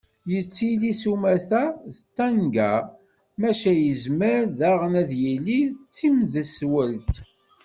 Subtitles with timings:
[0.31, 1.63] Yettili s umata,
[1.95, 2.71] d tanga,
[3.39, 7.15] maca yezmer daɣen ad yili d timdeswelt.